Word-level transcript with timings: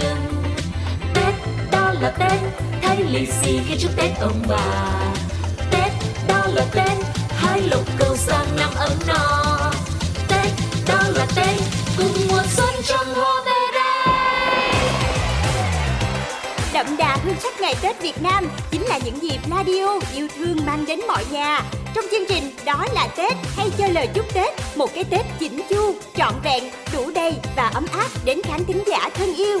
chân. 0.00 0.16
Tết, 1.14 1.34
đó 1.72 1.92
là 2.00 2.10
Tết 2.10 2.40
Thấy 2.82 2.96
lì 2.96 3.26
xì 3.26 3.58
khi 3.68 3.76
chúc 3.78 3.96
Tết 3.96 4.10
ông 4.20 4.42
bà. 4.48 4.90
Tết, 5.70 5.92
đó 6.28 6.46
là 6.54 6.64
Tết 6.72 6.92
Hái 7.30 7.60
lộc 7.62 7.82
cầu 7.98 8.16
sang 8.16 8.46
năm 8.56 8.70
ấm 8.76 8.92
no. 9.06 9.72
Tết, 10.28 10.46
đó 10.88 11.02
là 11.08 11.26
Tết 11.36 11.60
Cùng 11.98 12.28
mùa 12.28 12.42
xuân 12.56 12.74
trong 12.84 13.14
hoa 13.14 13.42
về 13.46 13.52
đây 13.74 14.14
Đậm 16.74 16.96
đà 16.96 17.18
hương 17.24 17.36
sắc 17.42 17.60
ngày 17.60 17.74
Tết 17.82 18.02
Việt 18.02 18.22
Nam 18.22 18.48
Chính 18.70 18.82
là 18.82 18.98
những 19.04 19.22
dịp 19.22 19.38
radio 19.50 19.98
yêu 20.14 20.28
thương 20.36 20.56
mang 20.66 20.84
đến 20.86 21.00
mọi 21.08 21.24
nhà. 21.30 21.62
Trong 21.94 22.04
chương 22.10 22.26
trình 22.28 22.50
Đó 22.64 22.86
là 22.94 23.08
Tết 23.16 23.32
hay 23.56 23.70
cho 23.78 23.88
lời 23.88 24.08
chúc 24.14 24.34
Tết 24.34 24.54
Một 24.76 24.94
cái 24.94 25.04
Tết 25.04 25.26
chỉnh 25.38 25.60
chu, 25.70 25.94
trọn 26.16 26.34
vẹn, 26.44 26.64
đủ 26.92 27.10
đầy 27.14 27.34
và 27.56 27.70
ấm 27.74 27.86
áp 27.92 28.08
đến 28.24 28.42
khán 28.42 28.64
thính 28.64 28.82
giả 28.86 29.08
thân 29.14 29.34
yêu. 29.34 29.60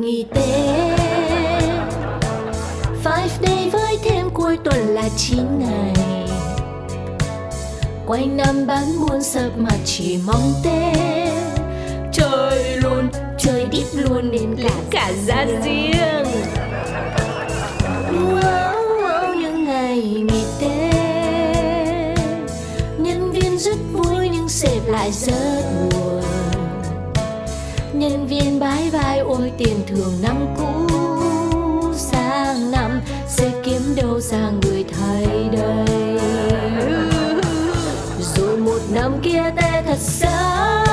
Nghỉ 0.00 0.24
Tết 0.34 1.00
Five 3.04 3.28
day 3.42 3.70
với 3.72 3.98
thêm 4.02 4.30
cuối 4.34 4.58
tuần 4.64 4.88
là 4.88 5.08
9 5.16 5.38
ngày. 5.58 5.94
Quanh 8.06 8.36
năm 8.36 8.66
bán 8.66 8.84
buôn 9.00 9.22
sập 9.22 9.58
mà 9.58 9.70
chỉ 9.84 10.18
mong 10.26 10.52
Tết 10.64 11.32
Chơi 12.12 12.76
luôn, 12.76 13.08
chơi 13.38 13.66
đít 13.70 13.84
luôn 13.94 14.30
đến 14.30 14.56
cả 14.62 14.74
cả 14.90 15.12
ra 15.26 15.46
riêng. 15.64 16.24
Wow, 18.12 18.72
wow, 19.02 19.34
những 19.34 19.64
ngày 19.64 20.02
nghỉ 20.02 20.44
Tết 20.60 22.18
Nhân 22.98 23.30
viên 23.32 23.58
rất 23.58 23.76
vui 23.92 24.28
nhưng 24.32 24.48
sếp 24.48 24.88
lại 24.88 25.12
rất 25.12 25.62
buồn 25.74 25.99
viên 28.30 28.60
bái 28.60 28.90
vai 28.90 29.18
ôi 29.18 29.52
tiền 29.58 29.76
thường 29.86 30.12
năm 30.22 30.46
cũ. 30.58 30.86
Sang 31.96 32.70
năm, 32.70 33.00
sẽ 33.28 33.50
kiếm 33.64 33.94
đâu 33.96 34.20
ra 34.20 34.50
người 34.62 34.84
thay 34.84 35.48
đây. 35.52 36.18
Rồi 38.36 38.56
một 38.56 38.78
năm 38.92 39.20
kia 39.22 39.42
tê 39.56 39.82
thật 39.86 39.98
sớm, 39.98 40.86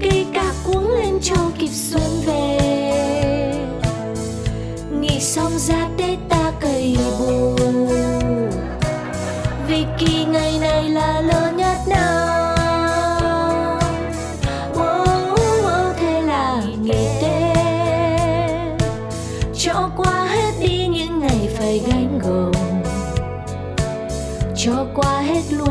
cây 0.00 0.26
cà 0.34 0.52
cuống 0.66 0.90
lên 0.90 1.18
cho 1.22 1.36
kịp 1.58 1.70
xuân 1.72 2.22
về. 2.26 2.65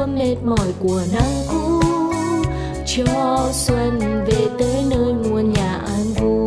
Mệt 0.06 0.36
mỏi 0.44 0.74
của 0.80 1.02
năm 1.14 1.32
cũ. 1.50 1.82
Cho 2.86 3.50
xuân 3.54 4.00
về 4.26 4.48
tới 4.60 4.84
nơi 4.90 5.14
muôn 5.14 5.54
nhà 5.54 5.82
an 5.88 6.14
vui. 6.14 6.46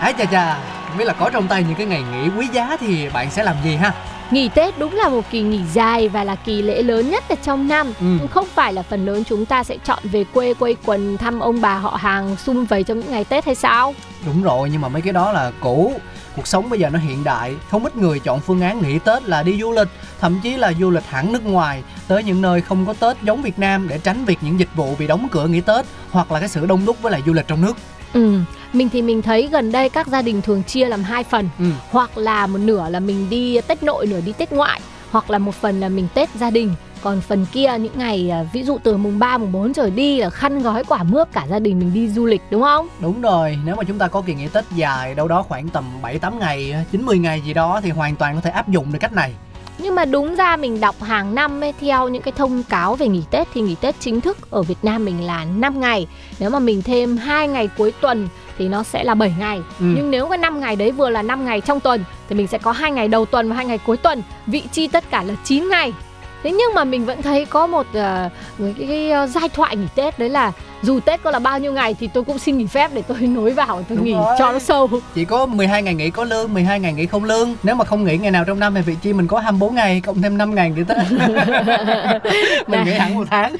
Hãy 0.00 0.14
chà 0.18 0.24
chà, 0.24 0.58
biết 0.98 1.04
là 1.04 1.12
có 1.12 1.30
trong 1.30 1.48
tay 1.48 1.64
những 1.68 1.74
cái 1.74 1.86
ngày 1.86 2.02
nghỉ 2.12 2.28
quý 2.38 2.48
giá 2.52 2.76
thì 2.80 3.08
bạn 3.08 3.30
sẽ 3.30 3.44
làm 3.44 3.56
gì 3.64 3.76
ha? 3.76 3.92
Nghỉ 4.30 4.48
Tết 4.48 4.78
đúng 4.78 4.96
là 4.96 5.08
một 5.08 5.20
kỳ 5.30 5.42
nghỉ 5.42 5.60
dài 5.72 6.08
và 6.08 6.24
là 6.24 6.34
kỳ 6.34 6.62
lễ 6.62 6.82
lớn 6.82 7.10
nhất 7.10 7.24
ở 7.28 7.34
trong 7.42 7.68
năm. 7.68 7.92
Ừ. 8.00 8.26
Không 8.30 8.46
phải 8.54 8.72
là 8.72 8.82
phần 8.82 9.06
lớn 9.06 9.24
chúng 9.24 9.46
ta 9.46 9.64
sẽ 9.64 9.76
chọn 9.84 9.98
về 10.02 10.24
quê 10.24 10.54
quây 10.54 10.76
quần 10.84 11.18
thăm 11.18 11.40
ông 11.40 11.60
bà 11.60 11.74
họ 11.74 11.96
hàng 12.00 12.36
sum 12.36 12.64
vầy 12.64 12.82
trong 12.82 13.00
những 13.00 13.10
ngày 13.10 13.24
Tết 13.24 13.44
hay 13.44 13.54
sao? 13.54 13.94
Đúng 14.26 14.42
rồi, 14.42 14.70
nhưng 14.72 14.80
mà 14.80 14.88
mấy 14.88 15.02
cái 15.02 15.12
đó 15.12 15.32
là 15.32 15.52
cũ. 15.60 15.92
Cuộc 16.36 16.46
sống 16.46 16.70
bây 16.70 16.78
giờ 16.78 16.90
nó 16.90 16.98
hiện 16.98 17.24
đại, 17.24 17.54
không 17.70 17.84
ít 17.84 17.96
người 17.96 18.18
chọn 18.18 18.40
phương 18.40 18.60
án 18.60 18.82
nghỉ 18.82 18.98
Tết 18.98 19.22
là 19.22 19.42
đi 19.42 19.60
du 19.60 19.72
lịch, 19.72 19.88
thậm 20.20 20.40
chí 20.42 20.56
là 20.56 20.72
du 20.80 20.90
lịch 20.90 21.06
hẳn 21.08 21.32
nước 21.32 21.44
ngoài 21.44 21.82
tới 22.08 22.24
những 22.24 22.42
nơi 22.42 22.60
không 22.60 22.86
có 22.86 22.92
Tết 22.92 23.22
giống 23.22 23.42
Việt 23.42 23.58
Nam 23.58 23.88
để 23.88 23.98
tránh 23.98 24.24
việc 24.24 24.38
những 24.40 24.58
dịch 24.58 24.68
vụ 24.74 24.94
bị 24.98 25.06
đóng 25.06 25.28
cửa 25.30 25.46
nghỉ 25.46 25.60
Tết 25.60 25.86
hoặc 26.10 26.32
là 26.32 26.40
cái 26.40 26.48
sự 26.48 26.66
đông 26.66 26.86
đúc 26.86 27.02
với 27.02 27.12
lại 27.12 27.22
du 27.26 27.32
lịch 27.32 27.48
trong 27.48 27.62
nước. 27.62 27.76
Ừ, 28.12 28.38
mình 28.72 28.88
thì 28.92 29.02
mình 29.02 29.22
thấy 29.22 29.48
gần 29.52 29.72
đây 29.72 29.88
các 29.88 30.06
gia 30.06 30.22
đình 30.22 30.42
thường 30.42 30.62
chia 30.62 30.88
làm 30.88 31.02
hai 31.02 31.24
phần, 31.24 31.48
Ừ. 31.58 31.64
hoặc 31.90 32.18
là 32.18 32.46
một 32.46 32.58
nửa 32.58 32.88
là 32.88 33.00
mình 33.00 33.30
đi 33.30 33.60
Tết 33.60 33.82
nội, 33.82 34.06
nửa 34.06 34.20
đi 34.20 34.32
Tết 34.38 34.52
ngoại, 34.52 34.80
hoặc 35.10 35.30
là 35.30 35.38
một 35.38 35.54
phần 35.54 35.80
là 35.80 35.88
mình 35.88 36.08
Tết 36.14 36.28
gia 36.34 36.50
đình. 36.50 36.74
Còn 37.02 37.20
phần 37.20 37.46
kia 37.52 37.78
những 37.80 37.92
ngày 37.98 38.30
à, 38.30 38.44
ví 38.52 38.62
dụ 38.62 38.78
từ 38.82 38.96
mùng 38.96 39.18
3, 39.18 39.38
mùng 39.38 39.52
4 39.52 39.72
trở 39.72 39.90
đi 39.90 40.20
là 40.20 40.30
khăn 40.30 40.62
gói 40.62 40.84
quả 40.84 41.02
mướp 41.02 41.32
cả 41.32 41.46
gia 41.50 41.58
đình 41.58 41.78
mình 41.78 41.92
đi 41.94 42.08
du 42.08 42.26
lịch 42.26 42.42
đúng 42.50 42.62
không? 42.62 42.88
Đúng 43.00 43.20
rồi, 43.20 43.58
nếu 43.64 43.76
mà 43.76 43.82
chúng 43.84 43.98
ta 43.98 44.08
có 44.08 44.20
kỳ 44.20 44.34
nghỉ 44.34 44.48
Tết 44.48 44.64
dài 44.76 45.14
đâu 45.14 45.28
đó 45.28 45.42
khoảng 45.42 45.68
tầm 45.68 45.84
7-8 46.02 46.38
ngày, 46.38 46.74
9-10 46.92 47.16
ngày 47.20 47.40
gì 47.46 47.54
đó 47.54 47.80
thì 47.82 47.90
hoàn 47.90 48.16
toàn 48.16 48.34
có 48.34 48.40
thể 48.40 48.50
áp 48.50 48.68
dụng 48.68 48.92
được 48.92 48.98
cách 48.98 49.12
này. 49.12 49.34
Nhưng 49.78 49.94
mà 49.94 50.04
đúng 50.04 50.34
ra 50.34 50.56
mình 50.56 50.80
đọc 50.80 51.02
hàng 51.02 51.34
năm 51.34 51.60
ấy, 51.64 51.72
theo 51.80 52.08
những 52.08 52.22
cái 52.22 52.32
thông 52.36 52.62
cáo 52.62 52.94
về 52.96 53.08
nghỉ 53.08 53.22
Tết 53.30 53.48
thì 53.54 53.60
nghỉ 53.60 53.74
Tết 53.80 53.94
chính 54.00 54.20
thức 54.20 54.50
ở 54.50 54.62
Việt 54.62 54.78
Nam 54.82 55.04
mình 55.04 55.20
là 55.26 55.44
5 55.44 55.80
ngày. 55.80 56.06
Nếu 56.38 56.50
mà 56.50 56.58
mình 56.58 56.82
thêm 56.82 57.16
2 57.16 57.48
ngày 57.48 57.68
cuối 57.78 57.92
tuần 58.00 58.28
thì 58.58 58.68
nó 58.68 58.82
sẽ 58.82 59.04
là 59.04 59.14
7 59.14 59.34
ngày. 59.38 59.58
Ừ. 59.58 59.86
Nhưng 59.96 60.10
nếu 60.10 60.28
cái 60.28 60.38
5 60.38 60.60
ngày 60.60 60.76
đấy 60.76 60.92
vừa 60.92 61.10
là 61.10 61.22
5 61.22 61.44
ngày 61.44 61.60
trong 61.60 61.80
tuần 61.80 62.04
thì 62.28 62.36
mình 62.36 62.46
sẽ 62.46 62.58
có 62.58 62.72
2 62.72 62.90
ngày 62.90 63.08
đầu 63.08 63.26
tuần 63.26 63.48
và 63.48 63.56
2 63.56 63.64
ngày 63.64 63.78
cuối 63.78 63.96
tuần. 63.96 64.22
Vị 64.46 64.62
chi 64.72 64.88
tất 64.88 65.04
cả 65.10 65.22
là 65.22 65.34
9 65.44 65.68
ngày. 65.68 65.92
Thế 66.42 66.50
nhưng 66.50 66.74
mà 66.74 66.84
mình 66.84 67.04
vẫn 67.04 67.22
thấy 67.22 67.44
có 67.44 67.66
một 67.66 67.86
uh, 67.88 67.92
cái, 67.94 68.74
cái, 68.78 68.86
cái 68.88 69.24
uh, 69.24 69.30
giai 69.30 69.48
thoại 69.48 69.76
nghỉ 69.76 69.86
Tết 69.94 70.18
đấy 70.18 70.28
là 70.28 70.52
dù 70.82 71.00
Tết 71.00 71.22
có 71.22 71.30
là 71.30 71.38
bao 71.38 71.58
nhiêu 71.58 71.72
ngày 71.72 71.94
thì 72.00 72.08
tôi 72.14 72.24
cũng 72.24 72.38
xin 72.38 72.58
nghỉ 72.58 72.66
phép 72.66 72.90
để 72.94 73.02
tôi 73.08 73.18
nối 73.20 73.50
vào 73.50 73.84
tôi 73.88 73.96
Đúng 73.96 74.04
nghỉ 74.04 74.12
rồi. 74.14 74.36
cho 74.38 74.52
nó 74.52 74.58
sâu. 74.58 74.88
Chỉ 75.14 75.24
có 75.24 75.46
12 75.46 75.82
ngày 75.82 75.94
nghỉ 75.94 76.10
có 76.10 76.24
lương, 76.24 76.54
12 76.54 76.80
ngày 76.80 76.92
nghỉ 76.92 77.06
không 77.06 77.24
lương. 77.24 77.54
Nếu 77.62 77.74
mà 77.74 77.84
không 77.84 78.04
nghỉ 78.04 78.18
ngày 78.18 78.30
nào 78.30 78.44
trong 78.46 78.58
năm 78.60 78.74
thì 78.74 78.80
vị 78.80 78.96
chi 79.02 79.12
mình 79.12 79.26
có 79.26 79.38
24 79.38 79.74
ngày 79.74 80.00
cộng 80.06 80.22
thêm 80.22 80.38
5 80.38 80.54
ngày 80.54 80.70
nghỉ 80.70 80.82
Tết. 80.88 80.96
mình 82.66 82.84
nghỉ 82.84 82.92
hẳn 82.92 83.14
một 83.14 83.24
tháng. 83.30 83.56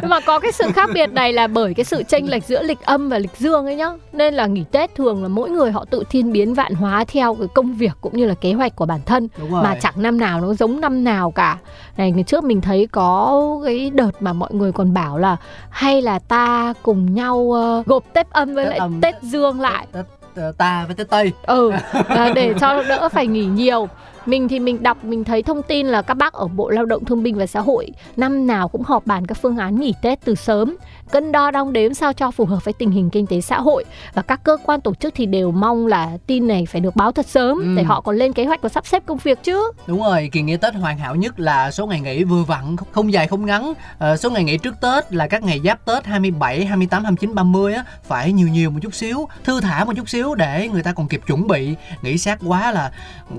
Nhưng 0.00 0.10
mà 0.10 0.20
có 0.20 0.38
cái 0.38 0.52
sự 0.52 0.64
khác 0.74 0.90
biệt 0.94 1.12
này 1.12 1.32
là 1.32 1.46
bởi 1.46 1.74
cái 1.74 1.84
sự 1.84 2.02
chênh 2.08 2.30
lệch 2.30 2.44
giữa 2.44 2.62
lịch 2.62 2.80
âm 2.80 3.08
và 3.08 3.18
lịch 3.18 3.38
dương 3.38 3.66
ấy 3.66 3.74
nhá. 3.76 3.88
Nên 4.12 4.34
là 4.34 4.46
nghỉ 4.46 4.64
Tết 4.72 4.94
thường 4.94 5.22
là 5.22 5.28
mỗi 5.28 5.50
người 5.50 5.72
họ 5.72 5.84
tự 5.90 6.02
thiên 6.10 6.32
biến 6.32 6.54
vạn 6.54 6.74
hóa 6.74 7.04
theo 7.08 7.34
cái 7.34 7.48
công 7.54 7.74
việc 7.74 7.92
cũng 8.00 8.16
như 8.16 8.26
là 8.26 8.34
kế 8.34 8.52
hoạch 8.52 8.76
của 8.76 8.86
bản 8.86 9.00
thân 9.06 9.28
mà 9.50 9.74
chẳng 9.80 9.94
năm 9.96 10.18
nào 10.18 10.40
nó 10.40 10.54
giống 10.54 10.80
năm 10.80 11.04
nào 11.04 11.30
cả. 11.30 11.58
Này 11.96 12.10
ngày 12.10 12.22
trước 12.24 12.44
mình 12.44 12.60
thấy 12.60 12.88
có 12.92 13.42
cái 13.64 13.90
đợt 13.94 14.10
mà 14.20 14.32
mọi 14.32 14.50
người 14.52 14.72
còn 14.72 14.94
bảo 14.94 15.18
là 15.18 15.36
hay 15.70 16.02
là 16.02 16.18
ta 16.18 16.35
ta 16.36 16.72
cùng 16.82 17.14
nhau 17.14 17.52
ờ, 17.52 17.82
gộp 17.86 18.04
Tết 18.12 18.30
âm 18.30 18.54
với 18.54 18.64
Tết 18.64 18.70
lại 18.70 18.78
âm, 18.78 19.00
Tết 19.00 19.22
dương 19.22 19.60
lại. 19.60 19.86
Tết, 19.92 20.04
ờ, 20.36 20.52
ta 20.58 20.84
với 20.86 20.94
Tết 20.94 21.10
Tây 21.10 21.32
Ừ, 21.46 21.70
à, 22.08 22.32
để 22.34 22.54
cho 22.60 22.82
đỡ 22.82 23.08
phải 23.08 23.26
nghỉ 23.26 23.44
nhiều. 23.44 23.88
Mình 24.26 24.48
thì 24.48 24.60
mình 24.60 24.82
đọc 24.82 25.04
mình 25.04 25.24
thấy 25.24 25.42
thông 25.42 25.62
tin 25.62 25.86
là 25.86 26.02
các 26.02 26.14
bác 26.14 26.32
ở 26.32 26.46
Bộ 26.48 26.70
Lao 26.70 26.84
động 26.84 27.04
Thương 27.04 27.22
binh 27.22 27.34
và 27.38 27.46
Xã 27.46 27.60
hội 27.60 27.90
năm 28.16 28.46
nào 28.46 28.68
cũng 28.68 28.82
họp 28.82 29.06
bàn 29.06 29.26
các 29.26 29.38
phương 29.42 29.56
án 29.56 29.80
nghỉ 29.80 29.94
Tết 30.02 30.24
từ 30.24 30.34
sớm, 30.34 30.76
cân 31.10 31.32
đo 31.32 31.50
đong 31.50 31.72
đếm 31.72 31.94
sao 31.94 32.12
cho 32.12 32.30
phù 32.30 32.44
hợp 32.44 32.64
với 32.64 32.74
tình 32.78 32.90
hình 32.90 33.10
kinh 33.10 33.26
tế 33.26 33.40
xã 33.40 33.60
hội 33.60 33.84
và 34.14 34.22
các 34.22 34.40
cơ 34.44 34.56
quan 34.64 34.80
tổ 34.80 34.94
chức 34.94 35.14
thì 35.16 35.26
đều 35.26 35.50
mong 35.50 35.86
là 35.86 36.10
tin 36.26 36.46
này 36.48 36.66
phải 36.66 36.80
được 36.80 36.96
báo 36.96 37.12
thật 37.12 37.26
sớm 37.28 37.58
Ừ. 37.58 37.74
để 37.76 37.82
họ 37.82 38.00
còn 38.00 38.16
lên 38.16 38.32
kế 38.32 38.44
hoạch 38.44 38.62
và 38.62 38.68
sắp 38.68 38.86
xếp 38.86 39.02
công 39.06 39.18
việc 39.18 39.42
chứ. 39.42 39.72
Đúng 39.86 40.00
rồi, 40.02 40.28
kỳ 40.32 40.42
nghỉ 40.42 40.56
Tết 40.56 40.74
hoàn 40.74 40.98
hảo 40.98 41.14
nhất 41.14 41.40
là 41.40 41.70
số 41.70 41.86
ngày 41.86 42.00
nghỉ 42.00 42.24
vừa 42.24 42.42
vặn, 42.44 42.76
không 42.92 43.12
dài 43.12 43.26
không 43.28 43.46
ngắn. 43.46 43.72
Ờ, 43.98 44.16
số 44.16 44.30
ngày 44.30 44.44
nghỉ 44.44 44.58
trước 44.58 44.74
Tết 44.80 45.12
là 45.12 45.26
các 45.26 45.42
ngày 45.42 45.60
giáp 45.64 45.84
Tết 45.84 46.04
27, 46.06 46.64
28, 46.64 47.04
29, 47.04 47.34
30 47.34 47.74
á, 47.74 47.84
phải 48.04 48.32
nhiều 48.32 48.48
nhiều 48.48 48.70
một 48.70 48.78
chút 48.82 48.94
xíu, 48.94 49.28
thư 49.44 49.60
thả 49.60 49.84
một 49.84 49.92
chút 49.96 50.08
xíu 50.08 50.34
để 50.34 50.68
người 50.72 50.82
ta 50.82 50.92
còn 50.92 51.08
kịp 51.08 51.20
chuẩn 51.26 51.46
bị. 51.46 51.74
Nghỉ 52.02 52.18
sát 52.18 52.38
quá 52.46 52.72
là 52.72 52.90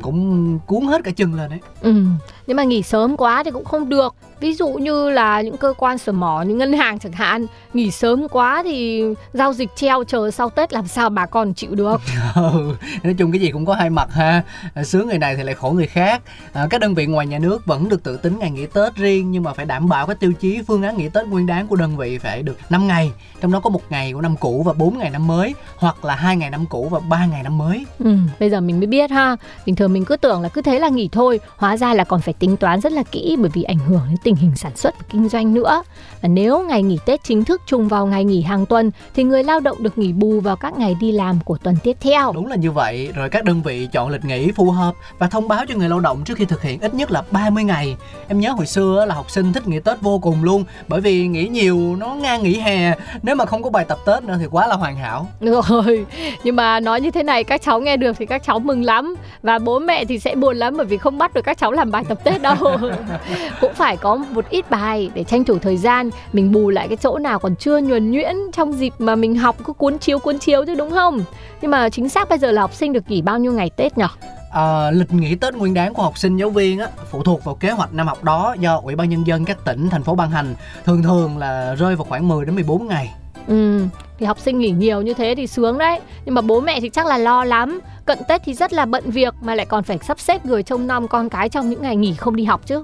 cũng 0.02 0.60
cuốn 0.80 0.88
hết 0.88 1.04
cả 1.04 1.12
chừng 1.12 1.34
lên 1.34 1.50
ấy. 1.50 1.60
Ừ, 1.82 2.04
nhưng 2.48 2.58
mà 2.58 2.64
nghỉ 2.64 2.84
sớm 2.84 3.18
quá 3.18 3.44
thì 3.44 3.52
cũng 3.52 3.66
không 3.66 3.90
được. 3.90 4.16
Ví 4.40 4.54
dụ 4.54 4.68
như 4.68 5.10
là 5.10 5.42
những 5.42 5.58
cơ 5.58 5.74
quan 5.78 5.98
sở 5.98 6.12
mỏ 6.12 6.42
như 6.42 6.56
ngân 6.56 6.74
hàng 6.74 7.00
chẳng 7.00 7.12
hạn, 7.12 7.46
nghỉ 7.74 7.92
sớm 7.92 8.28
quá 8.28 8.64
thì 8.64 9.04
giao 9.34 9.54
dịch 9.54 9.70
treo 9.76 10.04
chờ 10.04 10.32
sau 10.32 10.50
Tết 10.50 10.74
làm 10.74 10.88
sao 10.88 11.10
bà 11.10 11.26
con 11.26 11.54
chịu 11.54 11.76
được. 11.76 12.02
Ừ, 12.36 12.76
nói 13.04 13.16
chung 13.18 13.32
cái 13.32 13.42
gì 13.42 13.52
cũng 13.52 13.66
có 13.66 13.74
hai 13.74 13.90
mặt 13.90 14.14
ha 14.14 14.44
À, 14.74 14.84
sướng 14.84 15.08
người 15.08 15.18
này 15.18 15.36
thì 15.36 15.44
lại 15.44 15.56
khổ 15.56 15.70
người 15.72 15.88
khác 15.88 16.22
à, 16.54 16.68
các 16.70 16.82
đơn 16.82 16.94
vị 16.96 17.06
ngoài 17.06 17.28
nhà 17.28 17.40
nước 17.40 17.66
vẫn 17.66 17.90
được 17.90 18.04
tự 18.04 18.18
tính 18.18 18.40
ngày 18.40 18.52
nghỉ 18.52 18.66
tết 18.66 18.96
riêng 18.96 19.32
nhưng 19.32 19.44
mà 19.44 19.54
phải 19.54 19.66
đảm 19.66 19.90
bảo 19.90 20.08
các 20.08 20.20
tiêu 20.20 20.34
chí 20.40 20.62
phương 20.68 20.84
án 20.84 20.98
nghỉ 20.98 21.10
tết 21.10 21.28
nguyên 21.28 21.46
đáng 21.46 21.68
của 21.68 21.76
đơn 21.76 21.98
vị 21.98 22.18
phải 22.18 22.44
được 22.44 22.58
5 22.70 22.88
ngày 22.88 23.12
trong 23.42 23.52
đó 23.52 23.60
có 23.60 23.70
một 23.70 23.82
ngày 23.90 24.14
của 24.14 24.22
năm 24.22 24.36
cũ 24.40 24.64
và 24.66 24.74
4 24.74 24.98
ngày 24.98 25.10
năm 25.10 25.28
mới 25.28 25.56
hoặc 25.78 26.06
là 26.06 26.16
hai 26.16 26.36
ngày 26.38 26.50
năm 26.50 26.66
cũ 26.70 26.88
và 26.92 27.00
3 27.00 27.26
ngày 27.26 27.44
năm 27.44 27.58
mới 27.58 27.86
Ừ, 28.00 28.16
bây 28.40 28.50
giờ 28.50 28.62
mình 28.62 28.78
mới 28.80 28.88
biết 28.88 29.12
ha. 29.12 29.36
Bình 29.66 29.76
thường 29.76 29.94
mình 29.94 30.06
cứ 30.06 30.18
tưởng 30.18 30.42
là 30.42 30.50
cứ 30.50 30.62
thế 30.62 30.80
là 30.80 30.90
nghỉ 30.90 31.10
thôi, 31.12 31.40
hóa 31.58 31.78
ra 31.78 31.94
là 31.94 32.04
còn 32.04 32.22
phải 32.22 32.34
tính 32.40 32.58
toán 32.58 32.82
rất 32.82 32.92
là 32.92 33.04
kỹ 33.04 33.36
bởi 33.40 33.50
vì 33.54 33.64
ảnh 33.64 33.80
hưởng 33.80 34.02
đến 34.08 34.18
tình 34.24 34.36
hình 34.36 34.52
sản 34.56 34.76
xuất 34.76 34.96
và 35.00 35.06
kinh 35.10 35.30
doanh 35.30 35.54
nữa. 35.54 35.84
Và 36.22 36.30
nếu 36.30 36.66
ngày 36.68 36.84
nghỉ 36.84 37.00
Tết 37.06 37.24
chính 37.24 37.44
thức 37.44 37.62
trùng 37.68 37.88
vào 37.88 38.06
ngày 38.08 38.24
nghỉ 38.24 38.42
hàng 38.42 38.66
tuần 38.66 38.92
thì 39.16 39.24
người 39.24 39.44
lao 39.44 39.60
động 39.60 39.84
được 39.84 39.98
nghỉ 39.98 40.14
bù 40.14 40.40
vào 40.40 40.56
các 40.56 40.78
ngày 40.78 40.96
đi 41.00 41.12
làm 41.12 41.40
của 41.46 41.58
tuần 41.58 41.76
tiếp 41.84 41.98
theo. 42.02 42.32
đúng 42.34 42.48
là 42.48 42.56
như 42.56 42.72
vậy. 42.72 43.10
Rồi 43.16 43.30
các 43.30 43.44
đơn 43.44 43.62
vị 43.62 43.88
chọn 43.92 44.10
lịch 44.10 44.26
nghỉ 44.26 44.52
phù 44.52 44.72
hợp 44.72 44.94
và 45.20 45.28
thông 45.28 45.48
báo 45.48 45.66
cho 45.66 45.76
người 45.76 45.90
lao 45.90 46.00
động 46.00 46.24
trước 46.26 46.38
khi 46.38 46.46
thực 46.46 46.62
hiện 46.62 46.80
ít 46.80 46.94
nhất 46.94 47.12
là 47.12 47.24
30 47.32 47.64
ngày. 47.64 47.96
Em 48.28 48.40
nhớ 48.40 48.52
hồi 48.52 48.66
xưa 48.66 49.06
là 49.08 49.16
học 49.16 49.32
sinh 49.32 49.54
thích 49.54 49.68
nghỉ 49.68 49.80
tết 49.80 50.02
vô 50.02 50.20
cùng 50.20 50.44
luôn 50.44 50.64
bởi 50.88 51.02
vì 51.02 51.28
nghỉ 51.28 51.48
nhiều 51.48 51.96
nó 51.96 52.14
ngang 52.14 52.44
nghỉ 52.44 52.60
hè. 52.60 52.94
Nếu 53.24 53.36
mà 53.36 53.46
không 53.46 53.64
có 53.64 53.70
bài 53.70 53.86
tập 53.88 54.00
tết 54.06 54.24
nữa 54.24 54.36
thì 54.40 54.46
quá 54.52 54.68
là 54.68 54.76
hoàn 54.76 54.96
hảo. 54.96 55.28
Rồi, 55.42 56.06
nhưng 56.44 56.56
mà 56.56 56.80
nói 56.80 57.02
như 57.02 57.12
thế 57.12 57.24
này 57.24 57.44
các 57.44 57.62
cháu 57.62 57.80
nghe 57.80 57.98
được 57.98 58.16
thì 58.20 58.26
các 58.26 58.44
cháu 58.44 58.60
mừng 58.60 58.84
lắm. 58.84 59.16
Và 59.44 59.60
bố 59.60 59.80
mẹ 59.80 60.06
thì 60.06 60.20
sẽ 60.20 60.36
buồn 60.36 60.58
lắm 60.58 60.78
bởi 60.78 60.86
vì 60.86 60.98
không 60.98 61.18
bắt 61.18 61.34
được 61.34 61.42
các 61.42 61.58
cháu 61.58 61.72
làm 61.72 61.92
bài 61.92 62.04
tập 62.08 62.18
Tết 62.30 62.42
đâu 62.42 62.56
Cũng 63.62 63.74
phải 63.74 63.98
có 63.98 64.16
một 64.16 64.50
ít 64.50 64.70
bài 64.70 65.10
để 65.14 65.24
tranh 65.24 65.44
thủ 65.44 65.60
thời 65.60 65.78
gian 65.78 66.10
Mình 66.34 66.52
bù 66.52 66.70
lại 66.70 66.88
cái 66.88 66.98
chỗ 66.98 67.18
nào 67.18 67.40
còn 67.40 67.56
chưa 67.56 67.80
nhuần 67.80 68.12
nhuyễn 68.12 68.36
trong 68.54 68.74
dịp 68.74 68.94
mà 69.00 69.16
mình 69.16 69.36
học 69.36 69.56
cứ 69.66 69.74
cuốn 69.74 69.98
chiếu 69.98 70.20
cuốn 70.20 70.40
chiếu 70.40 70.66
chứ 70.66 70.76
đúng 70.76 70.92
không? 70.92 71.24
Nhưng 71.62 71.72
mà 71.72 71.90
chính 71.90 72.10
xác 72.10 72.30
bây 72.30 72.40
giờ 72.40 72.52
là 72.52 72.62
học 72.62 72.74
sinh 72.74 72.94
được 72.94 73.04
nghỉ 73.08 73.22
bao 73.22 73.40
nhiêu 73.40 73.52
ngày 73.52 73.70
Tết 73.70 73.98
nhỉ? 73.98 74.06
À, 74.54 74.92
lịch 74.92 75.14
nghỉ 75.14 75.36
Tết 75.36 75.56
Nguyên 75.56 75.74
đáng 75.74 75.94
của 75.94 76.04
học 76.04 76.18
sinh 76.18 76.38
giáo 76.38 76.50
viên 76.50 76.80
á, 76.80 76.88
phụ 77.12 77.24
thuộc 77.24 77.44
vào 77.44 77.56
kế 77.56 77.72
hoạch 77.72 77.94
năm 77.94 78.08
học 78.08 78.24
đó 78.24 78.56
do 78.60 78.80
Ủy 78.84 78.96
ban 78.96 79.10
nhân 79.10 79.28
dân 79.28 79.46
các 79.46 79.58
tỉnh 79.66 79.90
thành 79.90 80.04
phố 80.04 80.16
ban 80.16 80.32
hành, 80.32 80.56
thường 80.86 81.04
thường 81.04 81.38
là 81.38 81.76
rơi 81.76 81.96
vào 81.96 82.06
khoảng 82.10 82.28
10 82.28 82.46
đến 82.46 82.56
14 82.56 82.88
ngày. 82.88 83.14
Ừ, 83.48 83.86
thì 84.20 84.26
học 84.26 84.40
sinh 84.40 84.60
nghỉ 84.60 84.70
nhiều 84.72 85.02
như 85.02 85.14
thế 85.14 85.34
thì 85.38 85.48
sướng 85.48 85.78
đấy 85.78 86.00
Nhưng 86.26 86.36
mà 86.36 86.42
bố 86.42 86.62
mẹ 86.62 86.80
thì 86.80 86.90
chắc 86.90 87.06
là 87.06 87.18
lo 87.18 87.44
lắm 87.44 87.80
Cận 88.06 88.18
Tết 88.28 88.42
thì 88.46 88.54
rất 88.54 88.74
là 88.74 88.86
bận 88.86 89.12
việc 89.12 89.34
mà 89.42 89.56
lại 89.56 89.66
còn 89.66 89.84
phải 89.84 89.98
sắp 90.08 90.20
xếp 90.20 90.46
người 90.46 90.64
trông 90.64 90.88
nom 90.88 91.08
con 91.08 91.30
cái 91.30 91.50
trong 91.50 91.70
những 91.70 91.82
ngày 91.82 91.96
nghỉ 91.96 92.14
không 92.14 92.36
đi 92.36 92.44
học 92.44 92.62
chứ 92.66 92.84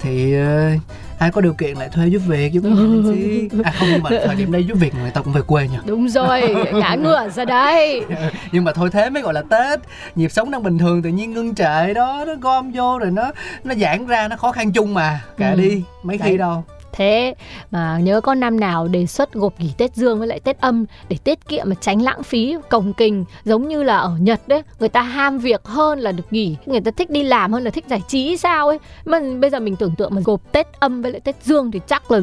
Thì 0.00 0.34
ờ, 0.34 0.70
ai 1.18 1.30
có 1.30 1.40
điều 1.40 1.52
kiện 1.54 1.76
lại 1.76 1.88
thuê 1.88 2.06
giúp 2.06 2.22
việc 2.26 2.52
giúp 2.52 2.62
gì? 3.04 3.48
À 3.64 3.72
không 3.78 3.88
nhưng 3.92 4.02
mà 4.02 4.10
thời 4.26 4.36
điểm 4.36 4.52
đây 4.52 4.64
giúp 4.64 4.74
việc 4.80 4.94
người 4.94 5.10
ta 5.10 5.20
cũng 5.20 5.32
về 5.32 5.40
quê 5.46 5.68
nha. 5.68 5.80
Đúng 5.86 6.08
rồi, 6.08 6.54
ngã 6.72 6.94
ngửa 6.94 7.28
ra 7.28 7.44
đây 7.44 8.02
Nhưng 8.52 8.64
mà 8.64 8.72
thôi 8.72 8.90
thế 8.92 9.10
mới 9.10 9.22
gọi 9.22 9.34
là 9.34 9.42
Tết. 9.42 9.80
Nhịp 10.14 10.28
sống 10.32 10.50
đang 10.50 10.62
bình 10.62 10.78
thường 10.78 11.02
tự 11.02 11.10
nhiên 11.10 11.34
ngưng 11.34 11.54
trệ 11.54 11.94
đó, 11.94 12.24
nó 12.26 12.34
gom 12.40 12.70
vô 12.74 12.98
rồi 12.98 13.10
nó 13.10 13.30
nó 13.64 13.74
giãn 13.74 14.06
ra 14.06 14.28
nó 14.28 14.36
khó 14.36 14.52
khăn 14.52 14.72
chung 14.72 14.94
mà. 14.94 15.20
Kệ 15.36 15.50
Ừ. 15.50 15.56
đi, 15.56 15.82
mấy 16.02 16.18
khi 16.18 16.36
đâu. 16.36 16.64
Thế 16.96 17.34
mà 17.70 17.98
nhớ 17.98 18.20
có 18.20 18.34
năm 18.34 18.60
nào 18.60 18.88
đề 18.88 19.06
xuất 19.06 19.32
gộp 19.32 19.60
nghỉ 19.60 19.72
Tết 19.78 19.94
Dương 19.94 20.18
với 20.18 20.28
lại 20.28 20.40
Tết 20.40 20.60
âm 20.60 20.84
để 21.08 21.16
tiết 21.24 21.48
kiệm 21.48 21.68
mà 21.68 21.74
tránh 21.80 22.02
lãng 22.02 22.22
phí 22.22 22.56
cồng 22.68 22.92
kình 22.92 23.24
giống 23.44 23.68
như 23.68 23.82
là 23.82 23.96
ở 23.96 24.16
Nhật 24.18 24.48
đấy 24.48 24.62
người 24.80 24.88
ta 24.88 25.02
ham 25.02 25.38
việc 25.38 25.64
hơn 25.64 25.98
là 25.98 26.12
được 26.12 26.24
nghỉ 26.30 26.56
người 26.66 26.80
ta 26.80 26.90
thích 26.96 27.10
đi 27.10 27.22
làm 27.22 27.52
hơn 27.52 27.62
là 27.62 27.70
thích 27.70 27.84
giải 27.88 28.02
trí 28.08 28.36
sao 28.36 28.68
ấy. 28.68 28.78
Mà 29.04 29.20
bây 29.40 29.50
giờ 29.50 29.60
mình 29.60 29.76
tưởng 29.76 29.94
tượng 29.96 30.14
mà 30.14 30.20
gộp 30.24 30.52
Tết 30.52 30.66
âm 30.80 31.02
với 31.02 31.12
lại 31.12 31.20
Tết 31.20 31.36
Dương 31.44 31.70
thì 31.70 31.80
chắc 31.86 32.10
là 32.10 32.20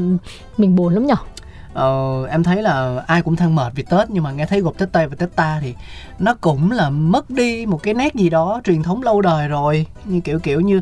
mình 0.57 0.75
buồn 0.75 0.93
lắm 0.93 1.05
nhở? 1.05 1.15
Ờ, 1.73 2.25
em 2.25 2.43
thấy 2.43 2.61
là 2.61 3.03
ai 3.07 3.21
cũng 3.21 3.35
than 3.35 3.55
mệt 3.55 3.73
vì 3.75 3.83
Tết 3.83 4.09
nhưng 4.09 4.23
mà 4.23 4.31
nghe 4.31 4.45
thấy 4.45 4.61
gộp 4.61 4.77
Tết 4.77 4.91
Tây 4.91 5.07
và 5.07 5.15
Tết 5.19 5.35
ta 5.35 5.59
thì 5.61 5.73
nó 6.19 6.35
cũng 6.41 6.71
là 6.71 6.89
mất 6.89 7.29
đi 7.29 7.65
một 7.65 7.83
cái 7.83 7.93
nét 7.93 8.15
gì 8.15 8.29
đó 8.29 8.61
truyền 8.63 8.83
thống 8.83 9.03
lâu 9.03 9.21
đời 9.21 9.47
rồi. 9.47 9.85
Như 10.05 10.19
kiểu 10.19 10.39
kiểu 10.39 10.61
như 10.61 10.77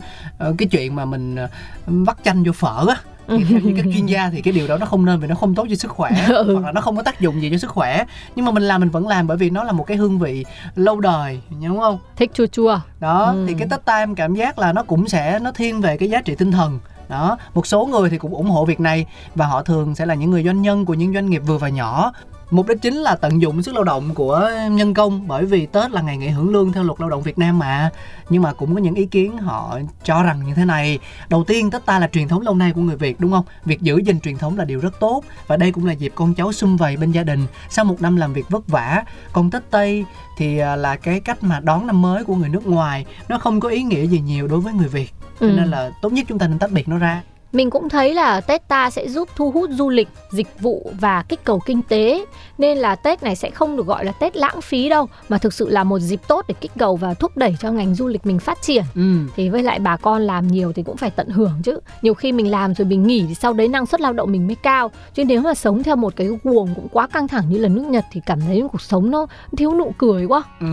uh, 0.49 0.55
cái 0.57 0.67
chuyện 0.71 0.95
mà 0.95 1.05
mình 1.05 1.35
uh, 1.43 1.49
vắt 1.85 2.17
chanh 2.23 2.43
vô 2.43 2.51
phở 2.51 2.85
á 2.87 2.95
thì 3.37 3.43
theo 3.49 3.59
như 3.59 3.73
các 3.77 3.85
chuyên 3.93 4.05
gia 4.05 4.29
thì 4.29 4.41
cái 4.41 4.51
điều 4.53 4.67
đó 4.67 4.77
nó 4.77 4.85
không 4.85 5.05
nên 5.05 5.19
vì 5.19 5.27
nó 5.27 5.35
không 5.35 5.55
tốt 5.55 5.65
cho 5.69 5.75
sức 5.75 5.91
khỏe 5.91 6.11
Ừ. 6.27 6.53
hoặc 6.53 6.65
là 6.65 6.71
nó 6.71 6.81
không 6.81 6.95
có 6.95 7.03
tác 7.03 7.19
dụng 7.19 7.41
gì 7.41 7.49
cho 7.51 7.57
sức 7.57 7.69
khỏe. 7.69 8.03
Nhưng 8.35 8.45
mà 8.45 8.51
mình 8.51 8.63
làm 8.63 8.81
mình 8.81 8.89
vẫn 8.89 9.07
làm 9.07 9.27
bởi 9.27 9.37
vì 9.37 9.49
nó 9.49 9.63
là 9.63 9.71
một 9.71 9.83
cái 9.83 9.97
hương 9.97 10.19
vị 10.19 10.45
lâu 10.75 10.99
đời 10.99 11.41
đúng 11.67 11.79
không? 11.79 11.99
Thích 12.15 12.31
chua 12.33 12.45
chua. 12.47 12.79
Đó 12.99 13.25
Ừ. 13.25 13.45
thì 13.47 13.53
cái 13.59 13.67
tết 13.71 13.85
ta 13.85 13.97
em 13.97 14.15
cảm 14.15 14.35
giác 14.35 14.59
là 14.59 14.73
nó 14.73 14.83
cũng 14.83 15.07
sẽ 15.07 15.39
nó 15.39 15.51
thiên 15.51 15.81
về 15.81 15.97
cái 15.97 16.09
giá 16.09 16.21
trị 16.21 16.35
tinh 16.35 16.51
thần. 16.51 16.79
Đó 17.09 17.37
một 17.53 17.67
số 17.67 17.85
người 17.85 18.09
thì 18.09 18.17
cũng 18.17 18.33
ủng 18.35 18.49
hộ 18.49 18.65
việc 18.65 18.79
này 18.79 19.05
và 19.35 19.45
họ 19.45 19.61
thường 19.63 19.95
sẽ 19.95 20.05
là 20.05 20.13
những 20.13 20.31
người 20.31 20.43
doanh 20.43 20.61
nhân 20.61 20.85
của 20.85 20.93
những 20.93 21.13
doanh 21.13 21.29
nghiệp 21.29 21.41
vừa 21.45 21.57
và 21.57 21.69
nhỏ 21.69 22.11
mục 22.51 22.67
đích 22.67 22.81
chính 22.81 22.95
là 22.95 23.15
tận 23.15 23.41
dụng 23.41 23.63
sức 23.63 23.75
lao 23.75 23.83
động 23.83 24.13
của 24.15 24.49
nhân 24.71 24.93
công 24.93 25.27
bởi 25.27 25.45
vì 25.45 25.65
tết 25.65 25.91
là 25.91 26.01
ngày 26.01 26.17
nghỉ 26.17 26.27
hưởng 26.27 26.49
lương 26.49 26.71
theo 26.71 26.83
luật 26.83 26.99
lao 26.99 27.09
động 27.09 27.21
việt 27.21 27.37
nam 27.37 27.59
mà. 27.59 27.89
Nhưng 28.29 28.41
mà 28.41 28.53
cũng 28.53 28.75
có 28.75 28.81
những 28.81 28.95
ý 28.95 29.05
kiến 29.05 29.37
họ 29.37 29.79
cho 30.03 30.23
rằng 30.23 30.41
như 30.47 30.53
thế 30.53 30.65
này. 30.65 30.99
Đầu 31.29 31.43
tiên 31.43 31.71
tết 31.71 31.85
ta 31.85 31.99
là 31.99 32.07
truyền 32.07 32.27
thống 32.27 32.41
lâu 32.41 32.55
nay 32.55 32.71
của 32.73 32.81
người 32.81 32.95
việt 32.95 33.19
đúng 33.19 33.31
không? 33.31 33.45
Việc 33.65 33.81
giữ 33.81 33.97
gìn 34.05 34.19
truyền 34.19 34.37
thống 34.37 34.57
là 34.57 34.65
điều 34.65 34.79
rất 34.79 34.99
tốt. 34.99 35.23
Và 35.47 35.57
đây 35.57 35.71
cũng 35.71 35.85
là 35.85 35.93
dịp 35.93 36.11
con 36.15 36.33
cháu 36.33 36.51
sum 36.51 36.77
vầy 36.77 36.97
bên 36.97 37.11
gia 37.11 37.23
đình 37.23 37.45
sau 37.69 37.85
một 37.85 38.01
năm 38.01 38.15
làm 38.15 38.33
việc 38.33 38.49
vất 38.49 38.67
vả. 38.67 39.03
Còn 39.33 39.51
tết 39.51 39.63
tây 39.71 40.05
thì 40.37 40.57
à, 40.57 40.75
là 40.75 40.95
cái 40.95 41.19
cách 41.19 41.43
mà 41.43 41.59
đón 41.59 41.87
năm 41.87 42.01
mới 42.01 42.23
của 42.23 42.35
người 42.35 42.49
nước 42.49 42.67
ngoài. 42.67 43.05
Nó 43.29 43.37
không 43.37 43.59
có 43.59 43.69
ý 43.69 43.83
nghĩa 43.83 44.05
gì 44.05 44.19
nhiều 44.19 44.47
đối 44.47 44.59
với 44.59 44.73
người 44.73 44.87
việt. 44.87 45.13
Cho 45.39 45.45
Ừ. 45.45 45.51
nên 45.57 45.65
là 45.71 45.91
tốt 46.01 46.13
nhất 46.13 46.25
chúng 46.29 46.39
ta 46.39 46.47
nên 46.47 46.59
tách 46.59 46.71
biệt 46.71 46.87
nó 46.87 46.97
ra 46.97 47.21
Mình 47.53 47.69
cũng 47.69 47.89
thấy 47.89 48.13
là 48.13 48.41
Tết 48.41 48.67
ta 48.67 48.89
sẽ 48.89 49.07
giúp 49.07 49.29
thu 49.35 49.51
hút 49.51 49.69
du 49.73 49.89
lịch, 49.89 50.07
dịch 50.31 50.47
vụ 50.59 50.91
và 50.99 51.23
kích 51.23 51.43
cầu 51.43 51.59
kinh 51.59 51.81
tế. 51.81 52.25
Nên 52.57 52.77
là 52.77 52.95
Tết 52.95 53.23
này 53.23 53.35
sẽ 53.35 53.49
không 53.49 53.77
được 53.77 53.87
gọi 53.87 54.05
là 54.05 54.11
Tết 54.11 54.37
lãng 54.37 54.61
phí 54.61 54.89
đâu 54.89 55.07
Mà 55.29 55.37
thực 55.37 55.53
sự 55.53 55.69
là 55.69 55.83
một 55.83 55.99
dịp 55.99 56.19
tốt 56.27 56.45
để 56.47 56.55
kích 56.61 56.71
cầu 56.77 56.95
và 56.95 57.13
thúc 57.13 57.37
đẩy 57.37 57.55
cho 57.59 57.71
ngành 57.71 57.95
du 57.95 58.07
lịch 58.07 58.25
mình 58.25 58.39
phát 58.39 58.61
triển. 58.61 58.83
Ừ. 58.95 59.15
Thì 59.35 59.49
với 59.49 59.63
lại 59.63 59.79
bà 59.79 59.97
con 59.97 60.21
làm 60.21 60.47
nhiều 60.47 60.73
thì 60.73 60.83
cũng 60.83 60.97
phải 60.97 61.09
tận 61.09 61.29
hưởng 61.29 61.61
chứ. 61.63 61.79
Nhiều 62.01 62.13
khi 62.13 62.31
mình 62.31 62.51
làm 62.51 62.73
rồi 62.73 62.85
mình 62.85 63.07
nghỉ 63.07 63.25
thì 63.27 63.35
sau 63.35 63.53
đấy 63.53 63.67
năng 63.67 63.85
suất 63.85 64.01
lao 64.01 64.13
động 64.13 64.31
mình 64.31 64.47
mới 64.47 64.55
cao. 64.55 64.91
Chứ 65.13 65.25
nếu 65.25 65.41
mà 65.41 65.53
sống 65.53 65.83
theo 65.83 65.95
một 65.95 66.15
cái 66.15 66.27
guồng 66.43 66.75
cũng 66.75 66.87
quá 66.91 67.07
căng 67.07 67.27
thẳng 67.27 67.43
như 67.49 67.57
là 67.57 67.69
nước 67.69 67.85
Nhật 67.89 68.05
Thì 68.11 68.21
cảm 68.25 68.39
thấy 68.41 68.63
cuộc 68.71 68.81
sống 68.81 69.11
nó 69.11 69.25
thiếu 69.57 69.73
nụ 69.73 69.93
cười 69.97 70.25
quá. 70.25 70.43
Ừ 70.59 70.65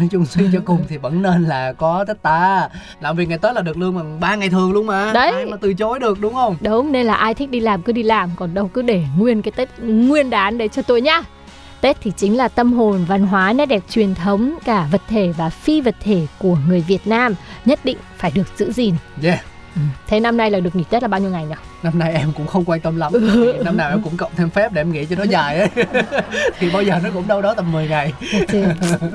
nói 0.00 0.08
chung 0.12 0.26
suy 0.26 0.44
cho 0.52 0.60
cùng 0.64 0.84
thì 0.88 0.96
vẫn 0.96 1.22
nên 1.22 1.44
là 1.44 1.72
có 1.72 2.04
tết 2.04 2.22
ta. 2.22 2.68
Làm 3.00 3.16
việc 3.16 3.28
ngày 3.28 3.38
tết 3.38 3.54
là 3.54 3.62
được 3.62 3.76
lương 3.76 3.96
bằng 3.96 4.20
ba 4.20 4.34
ngày 4.34 4.48
thường 4.48 4.72
luôn 4.72 4.86
mà. 4.86 5.12
Đấy. 5.12 5.30
ai 5.32 5.46
mà 5.46 5.56
từ 5.60 5.74
chối 5.74 5.98
được 5.98 6.09
đúng 6.20 6.34
không? 6.34 6.56
Đúng 6.60 6.92
nên 6.92 7.06
là 7.06 7.14
ai 7.14 7.34
thích 7.34 7.50
đi 7.50 7.60
làm 7.60 7.82
cứ 7.82 7.92
đi 7.92 8.02
làm 8.02 8.30
Còn 8.36 8.54
đâu 8.54 8.70
cứ 8.74 8.82
để 8.82 9.02
nguyên 9.18 9.42
cái 9.42 9.52
Tết 9.52 9.68
nguyên 9.78 10.30
đán 10.30 10.58
đấy 10.58 10.68
cho 10.68 10.82
tôi 10.82 11.00
nhá. 11.00 11.22
Tết 11.80 11.96
thì 12.00 12.12
chính 12.16 12.36
là 12.36 12.48
tâm 12.48 12.72
hồn, 12.72 13.04
văn 13.08 13.26
hóa, 13.26 13.52
nét 13.52 13.66
đẹp 13.66 13.82
truyền 13.90 14.14
thống 14.14 14.58
cả 14.64 14.88
vật 14.92 15.02
thể 15.08 15.32
và 15.36 15.50
phi 15.50 15.80
vật 15.80 15.94
thể 16.00 16.26
của 16.38 16.58
người 16.68 16.80
Việt 16.80 17.06
Nam 17.06 17.34
nhất 17.64 17.80
định 17.84 17.96
phải 18.16 18.30
được 18.34 18.48
giữ 18.56 18.72
gìn. 18.72 18.94
yeah 19.22 19.49
Thế 20.06 20.20
năm 20.20 20.36
nay 20.36 20.50
là 20.50 20.60
được 20.60 20.76
nghỉ 20.76 20.84
Tết 20.90 21.02
là 21.02 21.08
bao 21.08 21.20
nhiêu 21.20 21.30
ngày 21.30 21.44
nhỉ? 21.46 21.54
năm 21.82 21.98
nay 21.98 22.14
em 22.14 22.32
cũng 22.36 22.46
không 22.46 22.64
quan 22.64 22.80
tâm 22.80 22.96
lắm 22.96 23.12
năm 23.64 23.76
nào 23.76 23.90
em 23.90 24.02
cũng 24.02 24.16
cộng 24.16 24.32
thêm 24.36 24.50
phép 24.50 24.72
để 24.72 24.80
em 24.80 24.92
nghĩ 24.92 25.04
cho 25.10 25.16
nó 25.16 25.24
dài 25.24 25.58
ấy 25.58 25.68
thì 26.58 26.70
bao 26.70 26.82
giờ 26.82 26.98
nó 27.04 27.10
cũng 27.14 27.26
đâu 27.28 27.42
đó 27.42 27.54
tầm 27.54 27.72
10 27.72 27.88
ngày 27.88 28.12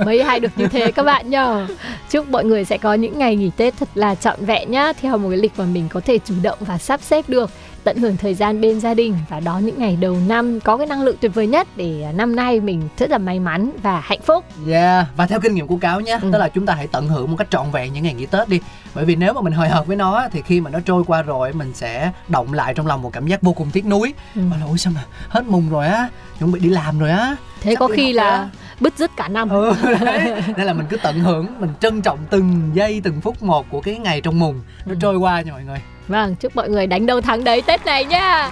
Mấy 0.05 0.24
hay 0.24 0.39
được 0.39 0.51
như 0.55 0.67
thế 0.67 0.91
các 0.91 1.03
bạn 1.03 1.29
nhờ 1.29 1.67
Chúc 2.09 2.29
mọi 2.29 2.45
người 2.45 2.65
sẽ 2.65 2.77
có 2.77 2.93
những 2.93 3.19
ngày 3.19 3.35
nghỉ 3.35 3.51
Tết 3.57 3.74
thật 3.79 3.89
là 3.95 4.15
trọn 4.15 4.45
vẹn 4.45 4.71
nhá 4.71 4.93
Theo 5.01 5.17
một 5.17 5.29
cái 5.29 5.38
lịch 5.38 5.51
mà 5.57 5.65
mình 5.65 5.89
có 5.89 6.00
thể 6.00 6.19
chủ 6.25 6.33
động 6.43 6.57
và 6.62 6.77
sắp 6.77 7.00
xếp 7.03 7.25
được 7.29 7.50
tận 7.83 7.97
hưởng 7.97 8.17
thời 8.17 8.33
gian 8.33 8.62
bên 8.62 8.79
gia 8.79 8.93
đình 8.93 9.15
và 9.29 9.39
đón 9.39 9.65
những 9.65 9.79
ngày 9.79 9.97
đầu 10.01 10.17
năm 10.27 10.59
có 10.59 10.77
cái 10.77 10.88
năng 10.88 11.01
lượng 11.01 11.15
tuyệt 11.21 11.33
vời 11.33 11.47
nhất 11.47 11.67
để 11.75 12.01
à, 12.05 12.12
năm 12.12 12.35
nay 12.35 12.59
mình 12.59 12.81
rất 12.97 13.09
là 13.09 13.17
may 13.17 13.39
mắn 13.39 13.71
và 13.83 14.00
hạnh 14.00 14.21
phúc. 14.21 14.45
Yeah, 14.69 15.05
và 15.17 15.27
theo 15.27 15.39
kinh 15.39 15.53
nghiệm 15.55 15.67
của 15.67 15.75
cáo 15.77 16.01
nhé, 16.01 16.19
Ừ. 16.21 16.29
tức 16.33 16.39
là 16.39 16.50
chúng 16.50 16.65
ta 16.65 16.74
hãy 16.74 16.88
tận 16.88 17.07
hưởng 17.07 17.31
một 17.31 17.38
cách 17.38 17.47
trọn 17.51 17.71
vẹn 17.71 17.93
những 17.93 18.03
ngày 18.03 18.13
nghỉ 18.13 18.25
Tết 18.25 18.50
đi. 18.50 18.59
Bởi 18.95 19.05
vì 19.05 19.15
nếu 19.15 19.33
mà 19.33 19.41
mình 19.41 19.53
hời 19.53 19.69
hợt 19.69 19.87
với 19.87 19.95
nó 19.95 20.27
thì 20.31 20.41
khi 20.41 20.61
mà 20.61 20.69
nó 20.69 20.79
trôi 20.79 21.03
qua 21.07 21.21
rồi 21.21 21.53
mình 21.53 21.73
sẽ 21.73 22.11
động 22.27 22.53
lại 22.53 22.73
trong 22.73 22.87
lòng 22.87 23.01
một 23.01 23.09
cảm 23.13 23.27
giác 23.27 23.41
vô 23.41 23.53
cùng 23.53 23.69
tiếc 23.71 23.85
nuối. 23.85 24.13
Ừ. 24.35 24.41
Mà 24.51 24.57
là 24.57 24.65
ôi 24.65 24.77
sao 24.77 24.93
mà 24.95 25.01
hết 25.29 25.43
mùng 25.47 25.69
rồi 25.69 25.87
á, 25.87 26.09
chuẩn 26.39 26.51
bị 26.51 26.59
đi 26.59 26.69
làm 26.69 26.99
rồi 26.99 27.09
á. 27.11 27.35
Thế 27.61 27.71
Sắp 27.75 27.79
có 27.79 27.87
khi 27.95 28.13
là 28.13 28.49
bứt 28.79 28.93
rứt 28.97 29.11
cả 29.17 29.27
năm. 29.27 29.49
Ừ 29.49 29.73
đấy 30.01 30.41
Nên 30.57 30.65
là 30.65 30.73
mình 30.73 30.85
cứ 30.89 30.97
tận 30.97 31.19
hưởng 31.19 31.47
Mình 31.59 31.69
trân 31.79 32.01
trọng 32.01 32.19
từng 32.29 32.71
giây 32.73 33.01
từng 33.03 33.21
phút 33.21 33.43
một 33.43 33.65
Của 33.69 33.81
cái 33.81 33.97
ngày 33.97 34.21
trong 34.21 34.39
mùng 34.39 34.61
Nó 34.85 34.93
Ừ. 34.93 34.97
trôi 35.01 35.17
qua 35.17 35.41
nha 35.41 35.51
mọi 35.51 35.63
người 35.63 35.79
Vâng, 36.07 36.35
chúc 36.35 36.55
mọi 36.55 36.69
người 36.69 36.87
đánh 36.87 37.05
đâu 37.05 37.21
thắng 37.21 37.43
đấy 37.43 37.61
Tết 37.61 37.85
này 37.85 38.05
nhá. 38.05 38.49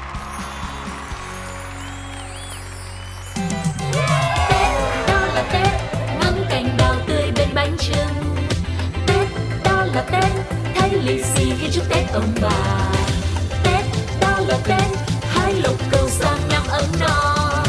ông 12.14 12.34
bà. 12.42 12.50
Tết, 13.64 13.86
đó 14.22 14.40
là 14.48 14.58
tết, 14.68 14.98
hai 15.30 15.54
lục 15.54 15.76
cầu 15.92 16.10
sang 16.10 16.40
năm 16.50 16.62
ấm 16.70 16.86
no. 17.00 17.64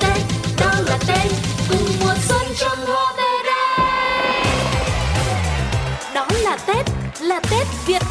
Tết, 0.00 0.20
đó 0.60 0.70
là 0.86 0.98
tết, 1.06 1.32
cùng 1.68 1.92
mùa 2.00 2.14
xuân 2.28 2.42
trong 2.56 2.86
hoa 2.86 3.12
về 3.16 3.22
đây 3.44 3.52
đó 6.14 6.26
là 6.42 6.56
tết 6.66 6.86
là 7.20 7.40
tết 7.50 7.66
việt 7.86 8.02